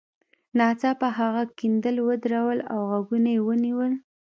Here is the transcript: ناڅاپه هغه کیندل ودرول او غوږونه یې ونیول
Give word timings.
ناڅاپه 0.57 1.07
هغه 1.19 1.43
کیندل 1.59 1.95
ودرول 2.09 2.59
او 2.73 2.79
غوږونه 2.89 3.29
یې 3.35 3.41
ونیول 3.47 3.91